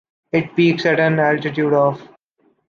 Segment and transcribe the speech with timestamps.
[0.31, 2.01] It peaks at an altitude of